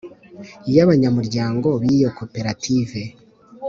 y 0.75 0.77
abanyamuryango 0.83 1.67
b 1.81 1.83
iyo 1.95 2.09
Koperative 2.17 3.01